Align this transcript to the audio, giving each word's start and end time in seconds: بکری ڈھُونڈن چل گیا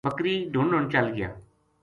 بکری 0.05 0.33
ڈھُونڈن 0.53 0.83
چل 0.93 1.05
گیا 1.15 1.29